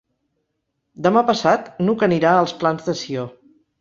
[1.07, 3.29] Demà passat n'Hug anirà als Plans de Sió.